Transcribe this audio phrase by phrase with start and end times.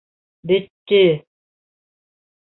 [0.51, 1.03] Бөттө!